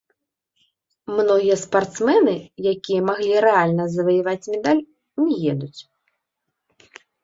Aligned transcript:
Многія 1.19 1.57
спартсмены, 1.65 2.35
якія 2.73 3.01
маглі 3.11 3.35
рэальна 3.47 3.83
заваяваць 3.99 4.43
медаль, 4.53 4.85
не 5.25 5.35
едуць. 5.57 5.75